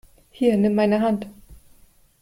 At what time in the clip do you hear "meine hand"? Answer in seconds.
0.73-1.27